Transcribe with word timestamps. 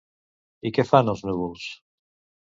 I 0.69 0.71
què 0.77 0.85
fan, 0.91 1.11
els 1.13 1.21
núvols? 1.31 1.67